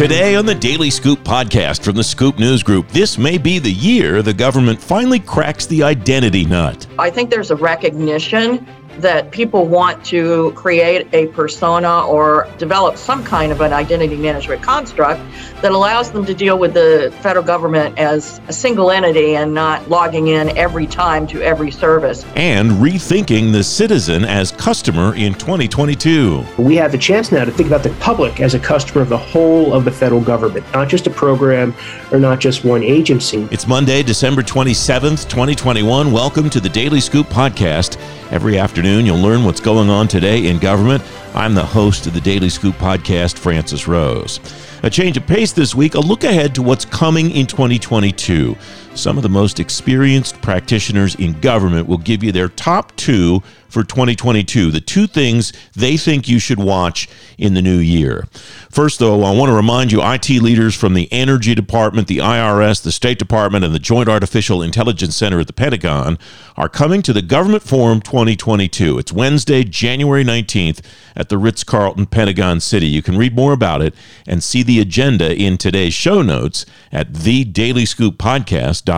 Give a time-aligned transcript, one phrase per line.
[0.00, 3.70] Today on the Daily Scoop podcast from the Scoop News Group, this may be the
[3.70, 6.86] year the government finally cracks the identity nut.
[6.98, 8.66] I think there's a recognition
[9.00, 14.62] that people want to create a persona or develop some kind of an identity management
[14.62, 15.20] construct
[15.62, 19.88] that allows them to deal with the federal government as a single entity and not
[19.88, 22.24] logging in every time to every service.
[22.36, 26.44] And rethinking the citizen as customer in 2022.
[26.58, 29.18] We have the chance now to think about the public as a customer of the
[29.18, 31.74] whole of the federal government, not just a program
[32.12, 33.48] or not just one agency.
[33.50, 36.12] It's Monday, December 27th, 2021.
[36.12, 37.98] Welcome to the Daily Scoop podcast.
[38.30, 41.02] Every afternoon, you'll learn what's going on today in government.
[41.34, 44.38] I'm the host of the Daily Scoop podcast, Francis Rose.
[44.84, 48.56] A change of pace this week, a look ahead to what's coming in 2022.
[48.94, 53.84] Some of the most experienced practitioners in government will give you their top two for
[53.84, 57.08] 2022, the two things they think you should watch
[57.38, 58.26] in the new year.
[58.68, 62.82] First, though, I want to remind you IT leaders from the Energy Department, the IRS,
[62.82, 66.18] the State Department, and the Joint Artificial Intelligence Center at the Pentagon
[66.56, 68.98] are coming to the Government Forum 2022.
[68.98, 70.80] It's Wednesday, January 19th
[71.14, 72.88] at the Ritz Carlton, Pentagon City.
[72.88, 73.94] You can read more about it
[74.26, 78.89] and see the agenda in today's show notes at thedailyScoopPodcast.com.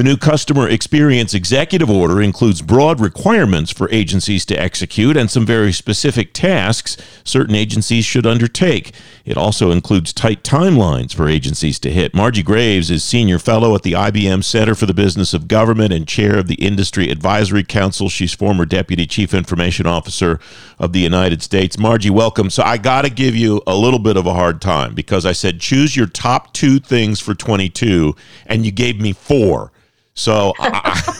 [0.00, 5.44] The new customer experience executive order includes broad requirements for agencies to execute and some
[5.44, 8.94] very specific tasks certain agencies should undertake.
[9.26, 12.14] It also includes tight timelines for agencies to hit.
[12.14, 16.08] Margie Graves is senior fellow at the IBM Center for the Business of Government and
[16.08, 18.08] chair of the Industry Advisory Council.
[18.08, 20.40] She's former deputy chief information officer
[20.80, 21.78] of the United States.
[21.78, 22.48] Margie, welcome.
[22.48, 25.32] So I got to give you a little bit of a hard time because I
[25.32, 29.72] said choose your top two things for 22 and you gave me four.
[30.14, 31.12] So I,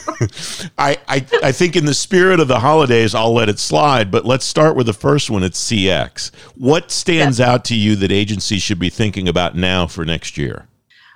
[0.79, 4.11] I, I, I think in the spirit of the holidays, I'll let it slide.
[4.11, 5.43] But let's start with the first one.
[5.43, 6.35] It's CX.
[6.57, 10.67] What stands out to you that agencies should be thinking about now for next year?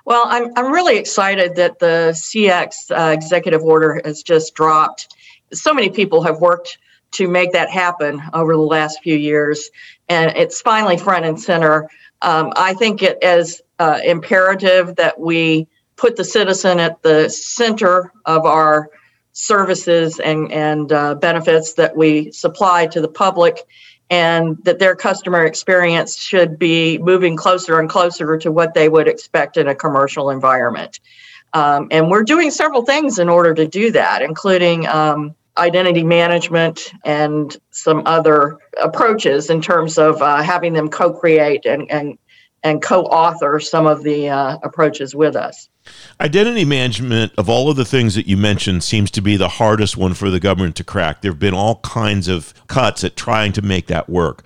[0.04, 5.14] Well, I'm, I'm really excited that the CX uh, executive order has just dropped.
[5.52, 6.76] So many people have worked
[7.14, 9.70] to make that happen over the last few years,
[10.08, 11.88] and it's finally front and center.
[12.22, 15.66] Um, I think it is uh, imperative that we
[15.96, 18.90] put the citizen at the center of our
[19.32, 23.58] services and, and uh, benefits that we supply to the public,
[24.10, 29.08] and that their customer experience should be moving closer and closer to what they would
[29.08, 31.00] expect in a commercial environment.
[31.52, 36.92] Um, and we're doing several things in order to do that, including um, identity management
[37.04, 42.18] and some other approaches in terms of uh, having them co create and, and,
[42.62, 45.68] and co author some of the uh, approaches with us.
[46.20, 49.96] Identity management, of all of the things that you mentioned, seems to be the hardest
[49.96, 51.20] one for the government to crack.
[51.20, 54.44] There have been all kinds of cuts at trying to make that work.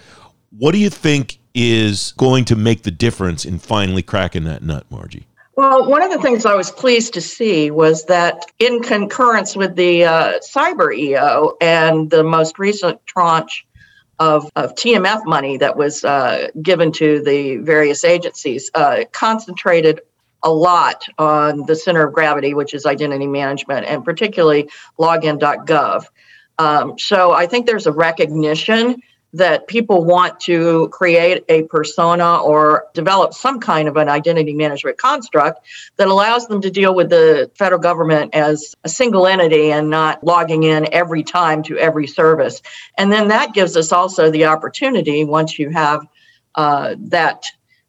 [0.51, 4.85] What do you think is going to make the difference in finally cracking that nut,
[4.91, 5.28] Margie?
[5.59, 9.75] Well, one of the things I was pleased to see was that in concurrence with
[9.75, 13.67] the uh, cyber EO and the most recent tranche
[14.21, 20.01] of, of TMF money that was uh, given to the various agencies, uh, concentrated
[20.45, 26.05] a lot on the center of gravity, which is identity management, and particularly login.gov.
[26.59, 29.03] Um, so I think there's a recognition
[29.35, 34.97] that people want to create a persona or develop some kind of an identity management
[34.97, 35.67] construct
[35.97, 40.25] that allows them to deal with the federal government as a single entity and not
[40.25, 42.63] logging in every time to every service.
[42.97, 46.07] And then that gives us also the opportunity, once you have
[46.55, 47.45] uh, that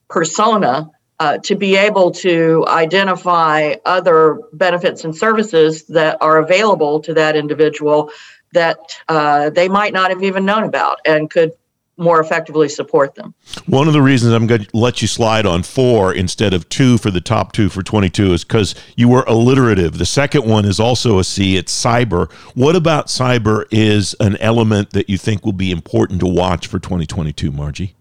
[0.10, 7.14] persona, uh, to be able to identify other benefits and services that are available to
[7.14, 8.10] that individual
[8.54, 11.52] that uh, they might not have even known about and could
[12.00, 13.36] more effectively support them.
[13.66, 16.98] One of the reasons I'm going to let you slide on four instead of two
[16.98, 19.98] for the top two for 22 is because you were alliterative.
[19.98, 22.32] The second one is also a C, it's cyber.
[22.56, 26.80] What about cyber is an element that you think will be important to watch for
[26.80, 27.96] 2022, Margie?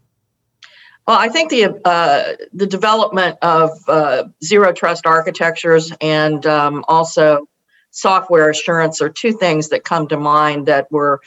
[1.09, 7.49] Well, I think the uh, the development of uh, zero trust architectures and um, also
[7.91, 11.21] software assurance are two things that come to mind that were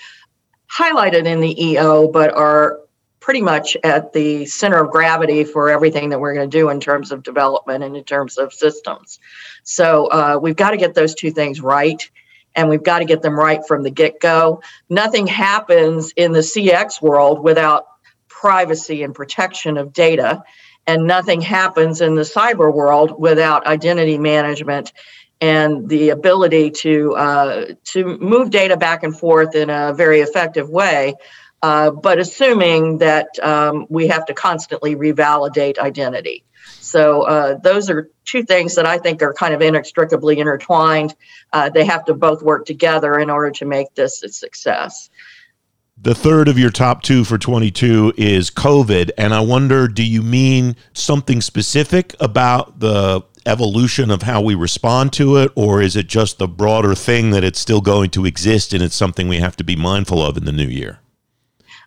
[0.71, 2.79] highlighted in the EO, but are
[3.19, 6.79] pretty much at the center of gravity for everything that we're going to do in
[6.79, 9.19] terms of development and in terms of systems.
[9.63, 12.09] So uh, we've got to get those two things right.
[12.55, 14.61] And we've got to get them right from the get go.
[14.89, 17.85] Nothing happens in the CX world without
[18.27, 20.43] privacy and protection of data.
[20.87, 24.91] And nothing happens in the cyber world without identity management
[25.41, 30.69] and the ability to uh, to move data back and forth in a very effective
[30.69, 31.15] way,
[31.63, 36.45] uh, but assuming that um, we have to constantly revalidate identity.
[36.79, 41.15] So uh, those are two things that I think are kind of inextricably intertwined.
[41.51, 45.09] Uh, they have to both work together in order to make this a success.
[45.97, 49.11] The third of your top two for 22 is COVID.
[49.17, 55.13] And I wonder, do you mean something specific about the evolution of how we respond
[55.13, 58.73] to it, or is it just the broader thing that it's still going to exist
[58.73, 60.99] and it's something we have to be mindful of in the new year?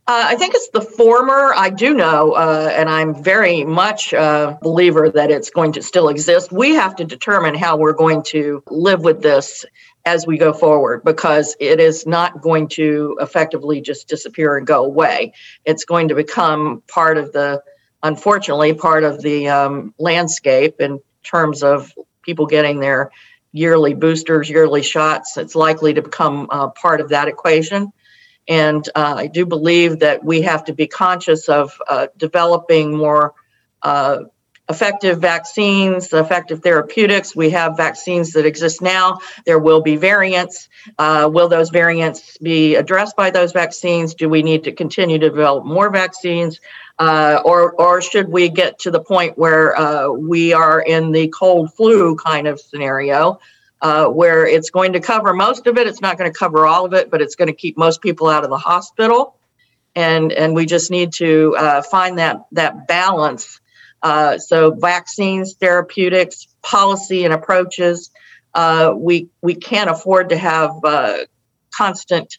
[0.06, 1.54] Uh, I think it's the former.
[1.56, 6.10] I do know, uh, and I'm very much a believer that it's going to still
[6.10, 6.52] exist.
[6.52, 9.64] We have to determine how we're going to live with this
[10.06, 14.84] as we go forward because it is not going to effectively just disappear and go
[14.84, 15.32] away.
[15.64, 17.62] It's going to become part of the,
[18.02, 21.92] unfortunately, part of the um, landscape in terms of
[22.22, 23.10] people getting their
[23.52, 25.36] yearly boosters, yearly shots.
[25.36, 27.92] It's likely to become uh, part of that equation.
[28.46, 33.32] And uh, I do believe that we have to be conscious of uh, developing more
[33.82, 34.24] uh,
[34.68, 37.36] effective vaccines, effective therapeutics.
[37.36, 39.18] We have vaccines that exist now.
[39.44, 40.68] There will be variants.
[40.98, 44.14] Uh, will those variants be addressed by those vaccines?
[44.14, 46.60] Do we need to continue to develop more vaccines?
[46.98, 51.28] Uh, or, or should we get to the point where uh, we are in the
[51.28, 53.40] cold flu kind of scenario?
[53.82, 55.86] Uh, where it's going to cover most of it.
[55.86, 58.28] It's not going to cover all of it, but it's going to keep most people
[58.28, 59.36] out of the hospital.
[59.94, 63.60] And, and we just need to uh, find that, that balance.
[64.04, 68.10] Uh, so, vaccines, therapeutics, policy, and approaches.
[68.52, 71.16] Uh, we, we can't afford to have uh,
[71.74, 72.36] constant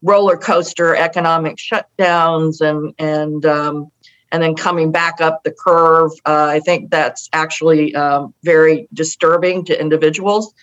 [0.00, 3.90] roller coaster economic shutdowns and, and um,
[4.30, 6.12] and then coming back up the curve.
[6.24, 10.54] Uh, I think that's actually um, very disturbing to individuals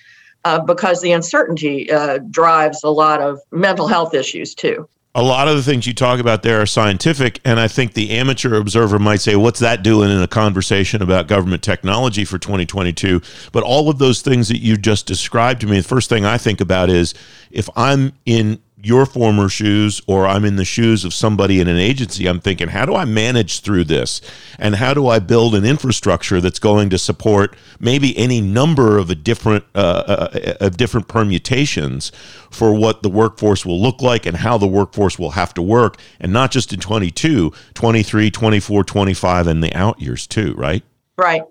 [0.45, 1.89] uh, because the uncertainty
[2.29, 4.87] drives a lot of mental health issues too.
[5.15, 8.09] A lot of the things you talk about there are scientific, and I think the
[8.11, 13.21] amateur observer might say, What's that doing in a conversation about government technology for 2022?
[13.51, 16.39] But all of those things that you just described to me, the first thing I
[16.39, 17.13] think about is
[17.51, 21.77] if I'm in your former shoes or I'm in the shoes of somebody in an
[21.77, 24.19] agency, I'm thinking, how do I manage through this?
[24.59, 29.09] And how do I build an infrastructure that's going to support maybe any number of
[29.09, 32.11] a different uh, uh, of different permutations
[32.51, 35.97] for what the workforce will look like and how the workforce will have to work
[36.19, 40.83] and not just in 22, 23, 24, 25 and the out years too, right?
[41.17, 41.43] Right.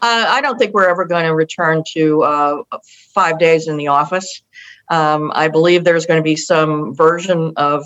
[0.00, 2.62] Uh, I don't think we're ever going to return to uh,
[3.14, 4.42] five days in the office.
[4.88, 7.84] Um, I believe there's going to be some version of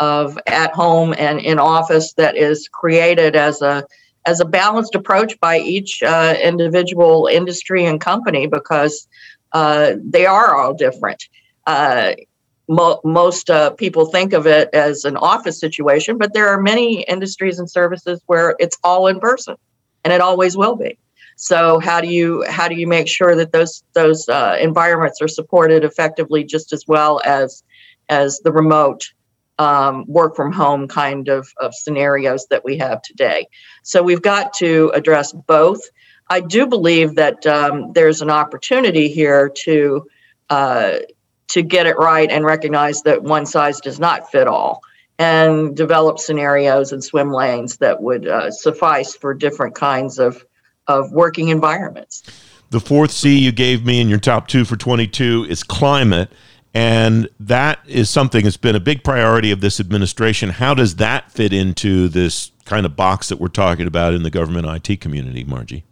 [0.00, 3.84] of at home and in office that is created as a
[4.26, 9.06] as a balanced approach by each uh, individual industry and company because
[9.52, 11.24] uh, they are all different.
[11.66, 12.12] Uh,
[12.68, 17.02] mo- most uh, people think of it as an office situation, but there are many
[17.02, 19.56] industries and services where it's all in person,
[20.04, 20.98] and it always will be.
[21.36, 25.28] So how do you how do you make sure that those those uh, environments are
[25.28, 27.62] supported effectively just as well as
[28.08, 29.12] as the remote
[29.58, 33.48] um, work from home kind of, of scenarios that we have today?
[33.82, 35.80] So we've got to address both.
[36.28, 40.06] I do believe that um, there's an opportunity here to
[40.50, 40.98] uh,
[41.48, 44.80] to get it right and recognize that one size does not fit all
[45.18, 50.44] and develop scenarios and swim lanes that would uh, suffice for different kinds of
[50.88, 52.22] of working environments.
[52.70, 56.32] The fourth C you gave me in your top two for 22 is climate.
[56.74, 60.48] And that is something that's been a big priority of this administration.
[60.48, 64.30] How does that fit into this kind of box that we're talking about in the
[64.30, 65.84] government IT community, Margie?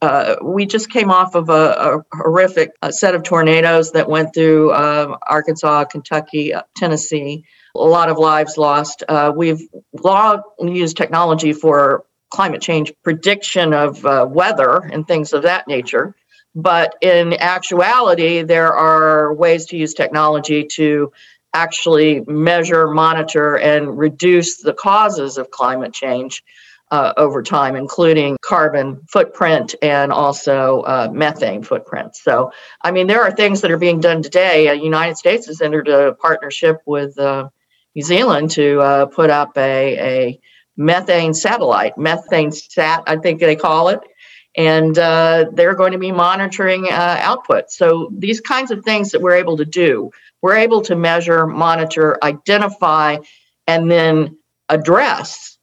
[0.00, 4.34] Uh, we just came off of a, a horrific uh, set of tornadoes that went
[4.34, 7.44] through um, Arkansas, Kentucky, uh, Tennessee.
[7.76, 9.04] A lot of lives lost.
[9.08, 9.62] Uh, we've
[10.02, 16.14] long used technology for climate change prediction of uh, weather and things of that nature.
[16.54, 21.12] But in actuality, there are ways to use technology to
[21.54, 26.42] actually measure, monitor, and reduce the causes of climate change
[26.90, 32.16] uh, over time, including carbon footprint and also uh, methane footprint.
[32.16, 34.64] So, I mean, there are things that are being done today.
[34.64, 37.48] The uh, United States has entered a partnership with uh,
[37.94, 40.40] New Zealand to uh, put up a, a
[40.76, 44.00] methane satellite, methane sat, I think they call it.
[44.54, 47.70] And uh, they're going to be monitoring uh, output.
[47.70, 50.10] So these kinds of things that we're able to do,
[50.42, 53.18] we're able to measure, monitor, identify,
[53.66, 54.36] and then
[54.68, 55.56] address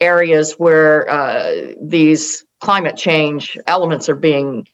[0.00, 4.66] areas where uh, these climate change elements are being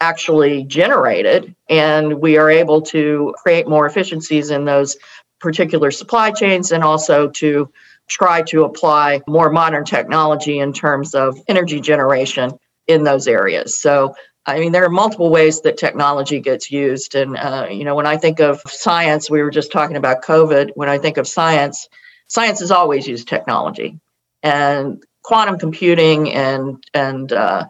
[0.00, 4.96] actually generated, and we are able to create more efficiencies in those
[5.40, 7.70] particular supply chains and also to
[8.08, 13.80] try to apply more modern technology in terms of energy generation in those areas.
[13.80, 14.14] So,
[14.46, 17.14] I mean, there are multiple ways that technology gets used.
[17.14, 20.70] And, uh, you know, when I think of science, we were just talking about COVID.
[20.74, 21.88] When I think of science,
[22.28, 24.00] science has always used technology.
[24.42, 27.66] And quantum computing and, and, uh,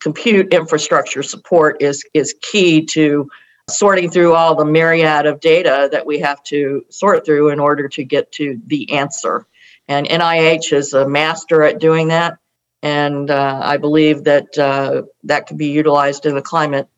[0.00, 3.30] compute infrastructure support is is key to
[3.68, 7.88] sorting through all the myriad of data that we have to sort through in order
[7.88, 9.46] to get to the answer.
[9.90, 12.38] And NIH is a master at doing that.
[12.80, 16.88] And uh, I believe that uh, that can be utilized in the climate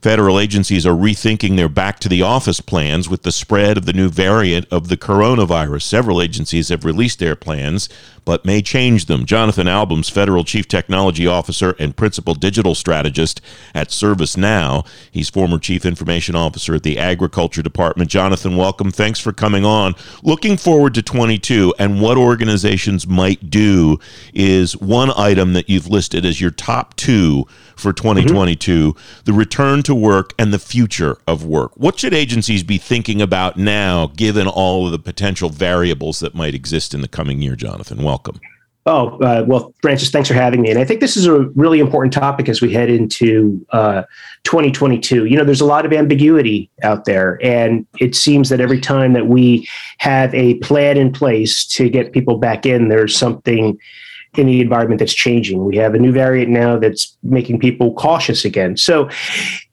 [0.00, 3.92] Federal agencies are rethinking their back to the office plans with the spread of the
[3.92, 5.82] new variant of the coronavirus.
[5.82, 7.88] Several agencies have released their plans,
[8.24, 9.24] but may change them.
[9.24, 13.40] Jonathan Alboum's, Federal Chief Technology Officer and Principal Digital Strategist
[13.74, 14.86] at ServiceNow.
[15.10, 18.08] He's former Chief Information Officer at the Agriculture Department.
[18.08, 18.92] Jonathan, welcome.
[18.92, 19.96] Thanks for coming on.
[20.22, 23.98] Looking forward to 22 and what organizations might do
[24.32, 29.20] is one item that you've listed as your top two for 2022 mm-hmm.
[29.24, 31.72] the return to work and the future of work.
[31.74, 36.54] What should agencies be thinking about now, given all of the potential variables that might
[36.54, 38.02] exist in the coming year, Jonathan?
[38.02, 38.38] Welcome.
[38.84, 40.68] Oh, uh, well, Francis, thanks for having me.
[40.68, 44.02] And I think this is a really important topic as we head into uh,
[44.44, 45.24] 2022.
[45.24, 47.38] You know, there's a lot of ambiguity out there.
[47.42, 49.66] And it seems that every time that we
[50.00, 53.78] have a plan in place to get people back in, there's something
[54.36, 55.64] in the environment that's changing.
[55.64, 58.76] We have a new variant now that's making people cautious again.
[58.76, 59.08] So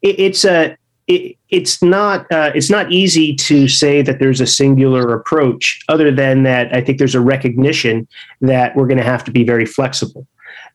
[0.02, 4.48] it, it's a it, it's not uh, it's not easy to say that there's a
[4.48, 5.84] singular approach.
[5.88, 8.08] Other than that, I think there's a recognition
[8.42, 10.28] that we're going to have to be very flexible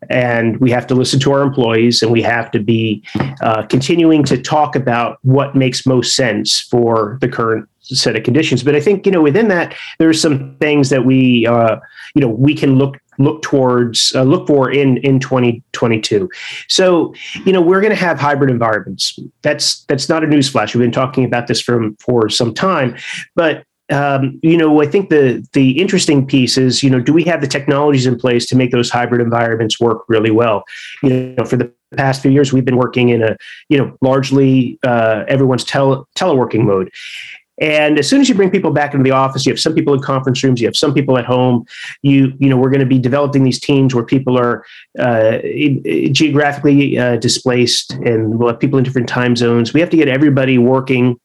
[0.08, 3.02] and we have to listen to our employees and we have to be
[3.42, 8.62] uh, continuing to talk about what makes most sense for the current set of conditions
[8.62, 11.76] but i think you know within that there's some things that we uh,
[12.14, 16.28] you know we can look look towards uh, look for in in 2022
[16.68, 19.18] so you know we're going to have hybrid environments.
[19.42, 20.74] That's that's not a newsflash.
[20.74, 22.96] We've been talking about this from for some time.
[23.34, 27.24] But um, you know, I think the the interesting piece is, you know, do we
[27.24, 30.64] have the technologies in place to make those hybrid environments work really well?
[31.02, 33.36] You know, for the past few years, we've been working in a,
[33.68, 36.92] you know, largely uh, everyone's tele teleworking mode,
[37.60, 39.92] and as soon as you bring people back into the office, you have some people
[39.94, 41.66] in conference rooms, you have some people at home.
[42.02, 44.64] You you know we're going to be developing these teams where people are
[44.98, 45.38] uh,
[46.10, 49.72] geographically uh, displaced, and we'll have people in different time zones.
[49.72, 51.20] We have to get everybody working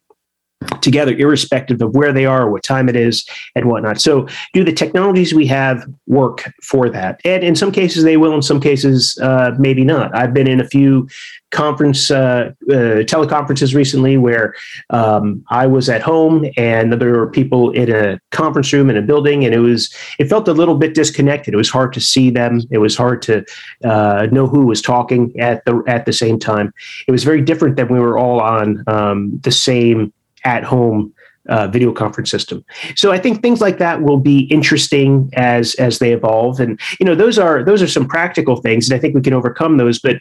[0.82, 4.00] together, irrespective of where they are, what time it is, and whatnot.
[4.00, 7.20] So, do the technologies we have work for that?
[7.26, 8.34] And in some cases, they will.
[8.34, 10.16] In some cases, uh, maybe not.
[10.16, 11.08] I've been in a few
[11.52, 14.54] conference uh, uh, teleconferences recently where
[14.90, 19.02] um, I was at home and there were people in a conference room in a
[19.02, 21.54] building, and it was it felt a little bit disconnected.
[21.54, 22.62] It was hard to see them.
[22.72, 23.46] It was hard to
[23.84, 26.74] uh, know who was talking at the at the same time.
[27.08, 30.12] It was very different than we were all on um, the same
[30.46, 31.14] at home
[31.50, 32.64] uh, video conference system.
[32.96, 37.06] So I think things like that will be interesting as as they evolve, and you
[37.06, 40.00] know those are those are some practical things, and I think we can overcome those.
[40.00, 40.18] But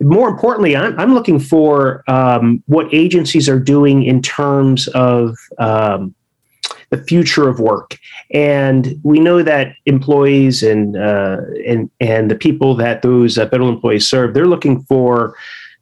[0.00, 6.14] more importantly, I'm, I'm looking for um, what agencies are doing in terms of um,
[6.90, 7.98] the future of work,
[8.32, 13.70] and we know that employees and uh, and and the people that those uh, federal
[13.70, 15.34] employees serve, they're looking for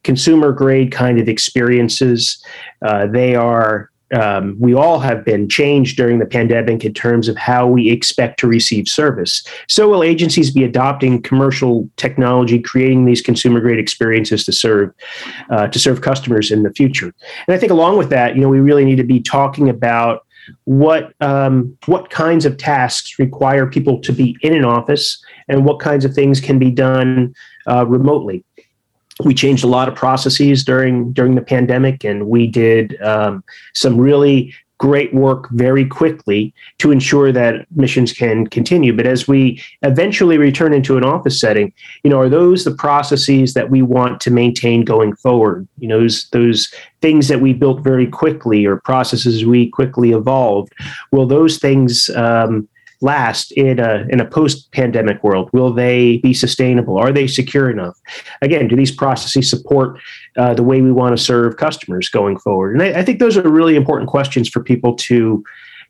[0.03, 2.43] consumer grade kind of experiences.
[2.81, 7.37] Uh, they are um, we all have been changed during the pandemic in terms of
[7.37, 9.45] how we expect to receive service.
[9.67, 14.93] So will agencies be adopting commercial technology, creating these consumer grade experiences to serve
[15.49, 17.13] uh, to serve customers in the future.
[17.47, 20.25] And I think along with that, you know, we really need to be talking about
[20.63, 25.81] what um, what kinds of tasks require people to be in an office and what
[25.81, 27.33] kinds of things can be done
[27.69, 28.45] uh, remotely
[29.23, 33.43] we changed a lot of processes during during the pandemic, and we did um,
[33.73, 38.95] some really great work very quickly to ensure that missions can continue.
[38.95, 43.53] But as we eventually return into an office setting, you know, are those the processes
[43.55, 45.67] that we want to maintain going forward?
[45.79, 50.73] You know, those those things that we built very quickly or processes we quickly evolved.
[51.11, 52.67] Will those things um,
[53.01, 55.49] last in a in a post pandemic world?
[55.53, 56.97] Will they be sustainable?
[56.97, 57.99] Are they secure enough?
[58.41, 59.99] Again, do these processes support
[60.37, 62.73] uh, the way we want to serve customers going forward?
[62.73, 65.43] And I, I think those are really important questions for people to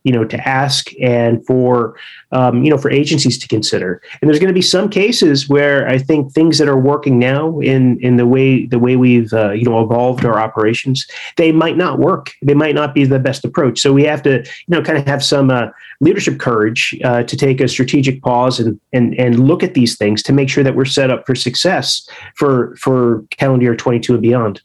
[0.08, 1.98] you know to ask and for
[2.32, 4.02] um, you know for agencies to consider.
[4.22, 7.60] And there's going to be some cases where i think things that are working now
[7.60, 11.06] in in the way the way we've uh, you know evolved our operations
[11.38, 12.32] they might not work.
[12.42, 13.80] They might not be the best approach.
[13.80, 15.68] So we have to you know kind of have some uh,
[16.02, 20.24] leadership courage uh, to take a strategic pause and and and look at these things
[20.24, 24.22] to make sure that we're set up for success for for calendar year 22 and
[24.22, 24.62] beyond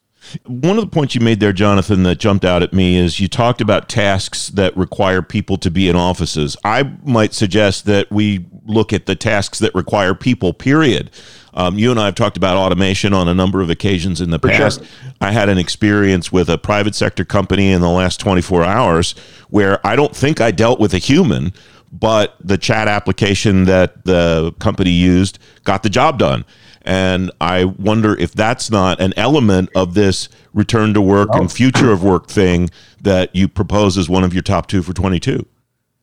[0.47, 3.29] one of the points you made there, Jonathan, that jumped out at me is you
[3.29, 6.57] talked about tasks that require people to be in offices.
[6.65, 11.11] I might suggest that we look at the tasks that require people, period.
[11.55, 14.39] Um, you and I have talked about automation on a number of occasions in the
[14.39, 14.79] For past.
[14.81, 15.13] Sure.
[15.21, 19.15] I had an experience with a private sector company in the last 24 hours
[19.51, 21.53] where I don't think I dealt with a human,
[21.93, 26.45] but the chat application that the company used got the job done.
[26.85, 31.41] And I wonder if that's not an element of this return to work oh.
[31.41, 32.71] and future of work thing
[33.01, 35.47] that you propose as one of your top two for 22.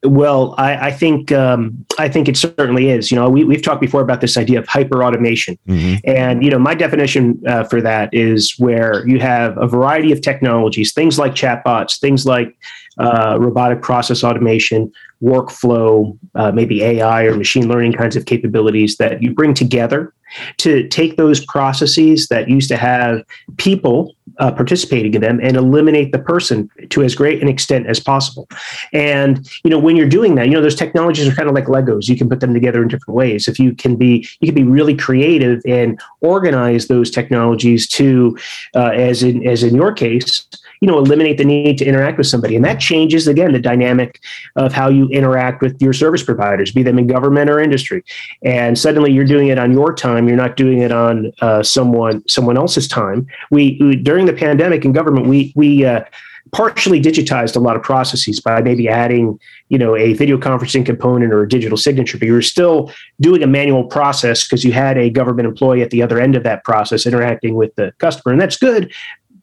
[0.03, 3.11] Well, I, I think um, I think it certainly is.
[3.11, 5.95] You know, we, we've talked before about this idea of hyper automation, mm-hmm.
[6.05, 10.21] and you know, my definition uh, for that is where you have a variety of
[10.21, 12.55] technologies, things like chatbots, things like
[12.99, 14.91] uh, robotic process automation,
[15.23, 20.13] workflow, uh, maybe AI or machine learning kinds of capabilities that you bring together
[20.57, 23.23] to take those processes that used to have
[23.57, 27.99] people uh, participating in them and eliminate the person to as great an extent as
[27.99, 28.47] possible.
[28.93, 31.65] And you know, when you're doing that, you know, those technologies are kind of like
[31.65, 32.07] Legos.
[32.07, 33.47] You can put them together in different ways.
[33.47, 38.37] If you can be, you can be really creative and organize those technologies to,
[38.75, 40.47] uh, as in as in your case,
[40.81, 42.55] you know, eliminate the need to interact with somebody.
[42.55, 44.19] And that changes, again, the dynamic
[44.55, 48.03] of how you interact with your service providers, be them in government or industry.
[48.43, 50.27] And suddenly you're doing it on your time.
[50.27, 53.27] You're not doing it on uh, someone someone else's time.
[53.51, 56.03] We, we, during the pandemic in government, we we uh,
[56.51, 59.39] partially digitized a lot of processes by maybe adding
[59.69, 63.43] you know a video conferencing component or a digital signature but you were still doing
[63.43, 66.63] a manual process because you had a government employee at the other end of that
[66.63, 68.91] process interacting with the customer and that's good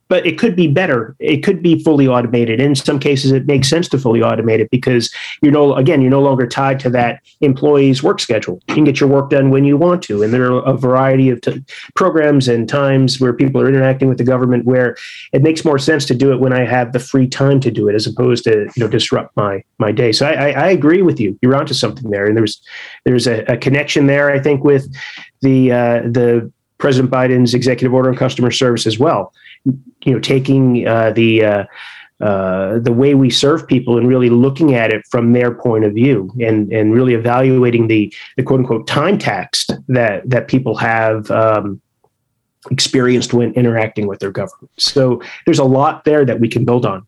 [0.09, 1.17] but it could be better.
[1.19, 2.61] It could be fully automated.
[2.61, 6.11] In some cases, it makes sense to fully automate it because you're no again you're
[6.11, 8.61] no longer tied to that employee's work schedule.
[8.69, 11.31] You can get your work done when you want to, and there are a variety
[11.31, 11.65] of t-
[11.95, 14.97] programs and times where people are interacting with the government where
[15.33, 17.89] it makes more sense to do it when I have the free time to do
[17.89, 20.13] it, as opposed to you know disrupt my my day.
[20.13, 21.39] So I, I, I agree with you.
[21.43, 22.63] You're onto something there, and there's
[23.05, 24.31] there's a, a connection there.
[24.31, 24.93] I think with
[25.43, 29.33] the uh, the President Biden's executive order on customer service as well
[30.07, 31.65] you know taking uh, the uh,
[32.21, 35.93] uh, the way we serve people and really looking at it from their point of
[35.93, 41.31] view and and really evaluating the the quote unquote time tax that that people have
[41.31, 41.81] um,
[42.71, 44.71] experienced when interacting with their government.
[44.79, 47.07] So there's a lot there that we can build on.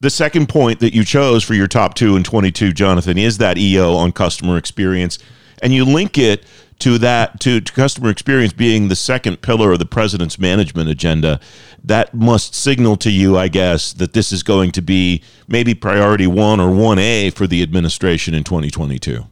[0.00, 3.58] The second point that you chose for your top two and 22, Jonathan, is that
[3.58, 5.18] EO on customer experience.
[5.62, 6.44] And you link it
[6.80, 11.40] to that to, to customer experience being the second pillar of the president's management agenda
[11.82, 16.26] that must signal to you i guess that this is going to be maybe priority
[16.26, 19.24] 1 or 1a for the administration in 2022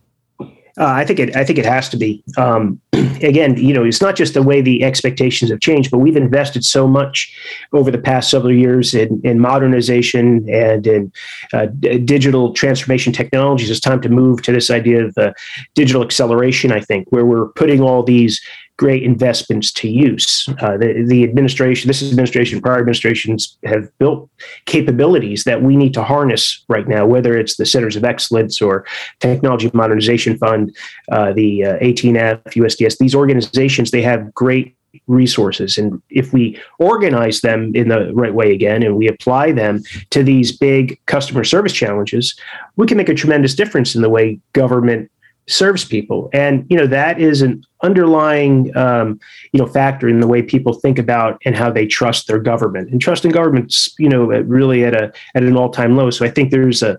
[0.78, 1.34] uh, I think it.
[1.34, 2.22] I think it has to be.
[2.36, 6.16] Um, again, you know, it's not just the way the expectations have changed, but we've
[6.16, 7.34] invested so much
[7.72, 11.12] over the past several years in, in modernization and in
[11.52, 13.70] uh, d- digital transformation technologies.
[13.70, 15.32] It's time to move to this idea of uh,
[15.74, 16.70] digital acceleration.
[16.70, 18.40] I think where we're putting all these
[18.78, 20.48] great investments to use.
[20.60, 24.30] Uh, the, the administration, this administration, prior administrations have built
[24.64, 28.86] capabilities that we need to harness right now, whether it's the Centers of Excellence or
[29.20, 30.74] Technology Modernization Fund,
[31.10, 32.98] uh, the uh, 18F, USDS.
[32.98, 35.76] These organizations, they have great resources.
[35.76, 40.22] And if we organize them in the right way again and we apply them to
[40.22, 42.38] these big customer service challenges,
[42.76, 45.10] we can make a tremendous difference in the way government
[45.48, 49.18] serves people and you know that is an underlying um,
[49.52, 52.90] you know factor in the way people think about and how they trust their government
[52.90, 56.30] and trust in governments you know really at a at an all-time low so i
[56.30, 56.98] think there's a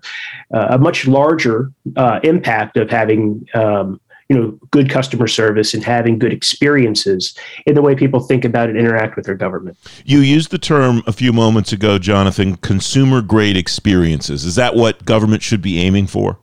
[0.50, 6.16] a much larger uh, impact of having um, you know, good customer service and having
[6.16, 7.36] good experiences
[7.66, 9.76] in the way people think about and interact with their government.
[10.04, 14.44] You used the term a few moments ago, Jonathan, consumer grade experiences.
[14.44, 16.38] Is that what government should be aiming for?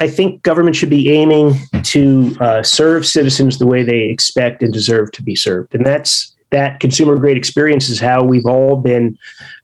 [0.00, 4.72] I think government should be aiming to uh, serve citizens the way they expect and
[4.72, 5.74] deserve to be served.
[5.74, 9.16] And that's that consumer grade experience is how we've all been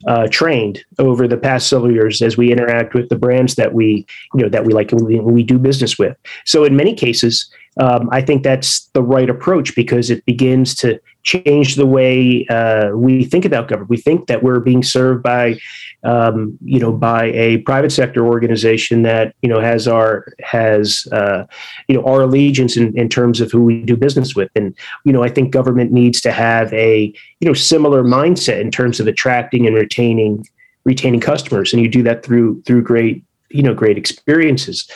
[0.06, 4.06] uh, trained over the past several years as we interact with the brands that we
[4.34, 7.50] you know that we like and we, we do business with so in many cases
[7.80, 12.90] um, i think that's the right approach because it begins to change the way uh,
[12.94, 13.90] we think about government.
[13.90, 15.58] We think that we're being served by
[16.04, 21.44] um, you know, by a private sector organization that you know has our has uh,
[21.88, 25.12] you know our allegiance in, in terms of who we do business with, and you
[25.12, 29.08] know, I think government needs to have a you know similar mindset in terms of
[29.08, 30.46] attracting and retaining
[30.84, 34.88] retaining customers, and you do that through through great you know great experiences,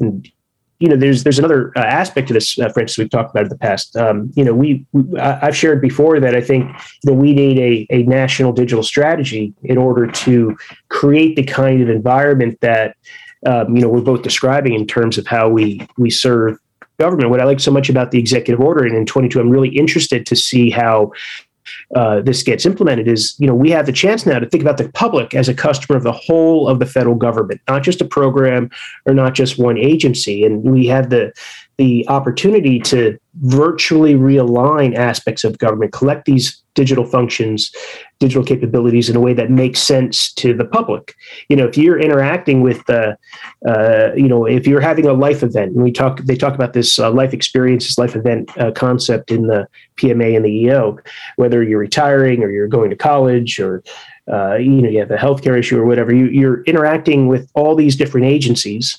[0.00, 0.28] and
[0.78, 2.98] you know, there's there's another uh, aspect to this, uh, Francis.
[2.98, 3.96] We've talked about in the past.
[3.96, 6.70] Um, you know, we, we I've shared before that I think
[7.04, 10.56] that we need a a national digital strategy in order to
[10.88, 12.96] create the kind of environment that
[13.46, 16.58] um, you know we're both describing in terms of how we we serve
[16.98, 17.30] government.
[17.30, 20.24] What I like so much about the executive order and in 22, I'm really interested
[20.26, 21.12] to see how
[21.94, 24.78] uh, this gets implemented is you know we have the chance now to think about
[24.78, 28.04] the public as a customer of the whole of the federal government not just a
[28.04, 28.70] program
[29.04, 30.44] or not just one agency.
[30.44, 31.32] And we have the
[31.78, 37.70] the opportunity to virtually realign aspects of government, collect these digital functions,
[38.18, 41.14] digital capabilities in a way that makes sense to the public.
[41.48, 43.16] You know, if you're interacting with, uh,
[43.68, 46.72] uh, you know, if you're having a life event, and we talk, they talk about
[46.72, 50.98] this uh, life experiences, life event uh, concept in the PMA and the EO,
[51.36, 53.82] whether you're retiring or you're going to college or
[54.32, 57.74] uh, you know you have a healthcare issue or whatever, you, you're interacting with all
[57.74, 58.98] these different agencies,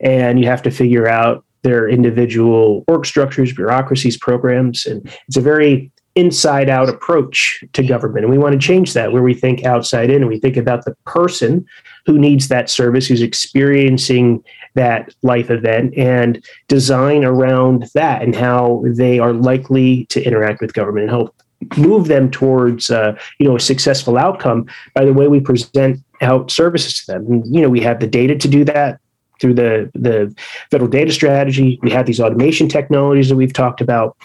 [0.00, 4.86] and you have to figure out their individual org structures, bureaucracies, programs.
[4.86, 8.24] And it's a very inside out approach to government.
[8.24, 10.84] And we want to change that where we think outside in and we think about
[10.84, 11.66] the person
[12.06, 14.42] who needs that service, who's experiencing
[14.74, 20.72] that life event, and design around that and how they are likely to interact with
[20.72, 21.34] government and help
[21.76, 26.50] move them towards uh, you know a successful outcome by the way we present out
[26.50, 27.26] services to them.
[27.26, 29.00] And, you know, we have the data to do that
[29.40, 30.34] through the the
[30.70, 31.78] federal data strategy.
[31.82, 34.16] We have these automation technologies that we've talked about,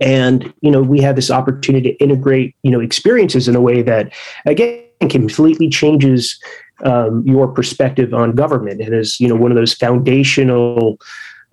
[0.00, 3.82] and you know we have this opportunity to integrate you know experiences in a way
[3.82, 4.12] that
[4.46, 6.38] again completely changes
[6.84, 8.80] um, your perspective on government.
[8.80, 10.98] It is you know one of those foundational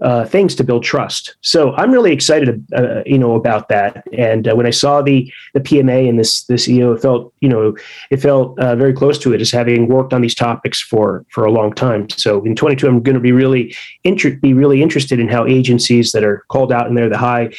[0.02, 1.36] uh, things to build trust.
[1.42, 4.04] So I'm really excited, uh, you know, about that.
[4.18, 7.50] And uh, when I saw the the PMA and this this EO, it felt, you
[7.50, 7.76] know,
[8.10, 11.46] it felt uh, very close to it as having worked on these topics for for
[11.46, 12.10] a long time.
[12.10, 16.12] So in 22, I'm going to be really inter- be really interested in how agencies
[16.14, 17.52] that are called out and they're the high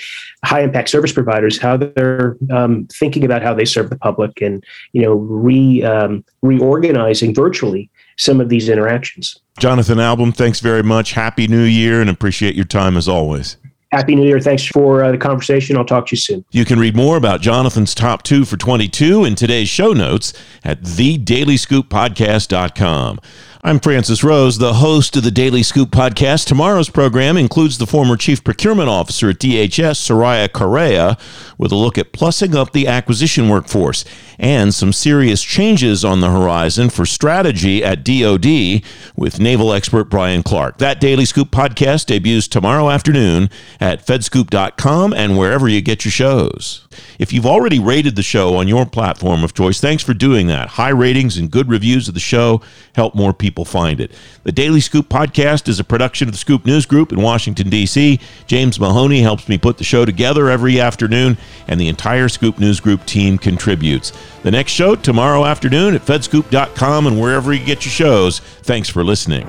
[0.44, 4.64] high impact service providers, how they're um, thinking about how they serve the public, and
[4.92, 9.40] you know, re um, reorganizing virtually some of these interactions.
[9.59, 11.12] Jonathan Alboum, thanks very much.
[11.12, 13.56] Happy New Year and appreciate your time as always.
[13.92, 14.38] Happy New Year.
[14.38, 15.76] Thanks for uh, the conversation.
[15.76, 16.44] I'll talk to you soon.
[16.52, 20.83] You can read more about Jonathan's top two for 22 in today's show notes at
[20.83, 23.18] thedailyscooppodcast.com.
[23.62, 26.46] I'm Francis Rose, the host of the Daily Scoop podcast.
[26.46, 31.18] Tomorrow's program includes the former Chief Procurement Officer at DHS, Soraya Correa,
[31.59, 34.07] with a look at plussing up the acquisition workforce
[34.38, 38.83] and some serious changes on the horizon for strategy at DoD
[39.14, 40.79] with naval expert Bryan Clark.
[40.79, 46.88] That Daily Scoop podcast debuts tomorrow afternoon at fedscoop.com and wherever you get your shows.
[47.18, 50.70] If you've already rated the show on your platform of choice, thanks for doing that.
[50.70, 52.62] High ratings and good reviews of the show
[52.94, 54.12] help more people find it.
[54.44, 58.20] The Daily Scoop podcast is a production of the Scoop News Group in Washington, D.C.
[58.46, 61.36] James Mahoney helps me put the show together every afternoon,
[61.66, 64.12] and the entire Scoop News Group team contributes.
[64.44, 68.38] The next show tomorrow afternoon at fedscoop.com and wherever you get your shows.
[68.38, 69.48] Thanks for listening.